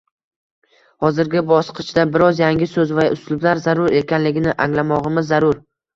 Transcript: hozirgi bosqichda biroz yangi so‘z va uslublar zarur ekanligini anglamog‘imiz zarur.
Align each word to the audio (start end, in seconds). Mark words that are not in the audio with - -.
hozirgi 1.03 1.43
bosqichda 1.51 2.05
biroz 2.15 2.41
yangi 2.43 2.69
so‘z 2.71 2.95
va 3.01 3.05
uslublar 3.17 3.61
zarur 3.67 3.95
ekanligini 4.01 4.57
anglamog‘imiz 4.67 5.29
zarur. 5.35 5.63